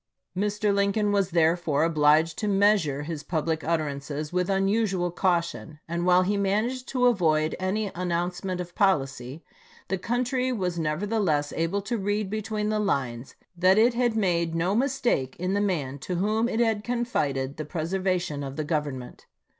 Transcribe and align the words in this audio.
Mr. 0.35 0.73
Lincoln 0.73 1.11
was 1.11 1.29
therefore 1.29 1.83
obliged 1.83 2.35
to 2.39 2.47
measure 2.47 3.03
his 3.03 3.21
public 3.21 3.63
utterances 3.63 4.33
with 4.33 4.49
unusual 4.49 5.11
caution; 5.11 5.77
and 5.87 6.07
while 6.07 6.23
he 6.23 6.37
managed 6.37 6.87
to 6.87 7.05
avoid 7.05 7.55
any 7.59 7.93
an 7.93 8.09
nouncement 8.09 8.59
of 8.59 8.73
policy, 8.73 9.43
the 9.89 9.99
country 9.99 10.51
was 10.51 10.79
neverthe 10.79 11.23
less 11.23 11.53
able 11.53 11.83
to 11.83 11.99
read 11.99 12.31
between 12.31 12.69
the 12.69 12.79
lines 12.79 13.35
that 13.55 13.77
it 13.77 13.93
had 13.93 14.15
made 14.15 14.55
no 14.55 14.73
mistake 14.73 15.35
in 15.37 15.53
the 15.53 15.61
man 15.61 15.99
to 15.99 16.15
whom 16.15 16.49
it 16.49 16.59
had 16.59 16.83
confided 16.83 17.57
the 17.57 17.63
preservation 17.63 18.43
of 18.43 18.55
the 18.55 18.63
Government. 18.63 19.27